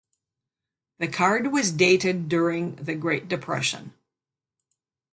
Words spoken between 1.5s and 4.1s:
was dated during the "Great Depression".